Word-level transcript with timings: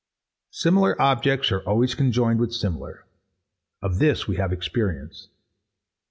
Similar 0.49 0.99
objects 0.99 1.51
are 1.51 1.61
always 1.69 1.93
conjoined 1.93 2.39
with 2.39 2.53
similar. 2.55 3.05
Of 3.83 3.99
this 3.99 4.27
we 4.27 4.37
have 4.37 4.51
experience. 4.51 5.27